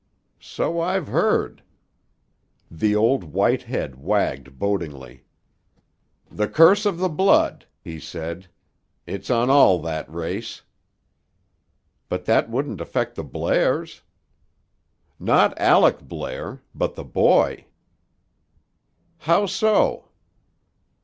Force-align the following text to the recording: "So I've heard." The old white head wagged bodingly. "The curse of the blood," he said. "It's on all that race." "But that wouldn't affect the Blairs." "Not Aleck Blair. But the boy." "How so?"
"So 0.39 0.79
I've 0.79 1.09
heard." 1.09 1.61
The 2.71 2.95
old 2.95 3.23
white 3.23 3.61
head 3.61 4.01
wagged 4.01 4.57
bodingly. 4.57 5.25
"The 6.31 6.47
curse 6.47 6.87
of 6.87 6.97
the 6.97 7.07
blood," 7.07 7.67
he 7.83 7.99
said. 7.99 8.47
"It's 9.05 9.29
on 9.29 9.51
all 9.51 9.79
that 9.83 10.11
race." 10.11 10.63
"But 12.09 12.25
that 12.25 12.49
wouldn't 12.49 12.81
affect 12.81 13.13
the 13.13 13.23
Blairs." 13.23 14.01
"Not 15.19 15.53
Aleck 15.61 16.01
Blair. 16.01 16.63
But 16.73 16.95
the 16.95 17.05
boy." 17.05 17.67
"How 19.19 19.45
so?" 19.45 20.09